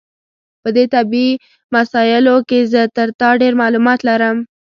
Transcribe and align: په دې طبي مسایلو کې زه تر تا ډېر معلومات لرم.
په 0.61 0.69
دې 0.75 0.85
طبي 0.93 1.27
مسایلو 1.75 2.35
کې 2.49 2.59
زه 2.71 2.81
تر 2.95 3.07
تا 3.19 3.29
ډېر 3.41 3.53
معلومات 3.61 3.99
لرم. 4.09 4.37